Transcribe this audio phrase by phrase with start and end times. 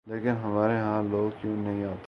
[0.07, 1.99] لیکن ہمارے ہاں لوگ کیوں نہیں آتے؟